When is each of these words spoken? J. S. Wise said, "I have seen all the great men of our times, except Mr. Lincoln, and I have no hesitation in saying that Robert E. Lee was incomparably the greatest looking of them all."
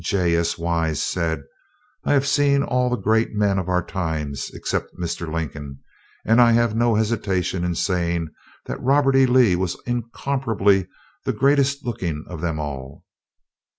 J. 0.03 0.35
S. 0.35 0.57
Wise 0.57 0.99
said, 0.99 1.43
"I 2.05 2.13
have 2.13 2.25
seen 2.25 2.63
all 2.63 2.89
the 2.89 2.95
great 2.95 3.35
men 3.35 3.59
of 3.59 3.69
our 3.69 3.85
times, 3.85 4.49
except 4.51 4.95
Mr. 4.99 5.31
Lincoln, 5.31 5.77
and 6.25 6.41
I 6.41 6.53
have 6.53 6.75
no 6.75 6.95
hesitation 6.95 7.63
in 7.63 7.75
saying 7.75 8.29
that 8.65 8.81
Robert 8.81 9.15
E. 9.15 9.27
Lee 9.27 9.55
was 9.55 9.77
incomparably 9.85 10.87
the 11.25 11.33
greatest 11.33 11.85
looking 11.85 12.23
of 12.27 12.41
them 12.41 12.59
all." 12.59 13.03